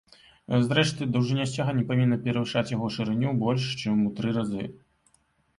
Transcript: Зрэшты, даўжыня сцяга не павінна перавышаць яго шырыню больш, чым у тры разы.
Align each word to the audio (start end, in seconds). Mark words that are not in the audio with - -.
Зрэшты, 0.69 1.07
даўжыня 1.15 1.45
сцяга 1.51 1.75
не 1.79 1.83
павінна 1.91 2.17
перавышаць 2.25 2.65
яго 2.75 2.89
шырыню 2.97 3.35
больш, 3.45 3.69
чым 3.83 4.01
у 4.07 4.15
тры 4.21 4.35
разы. 4.39 4.63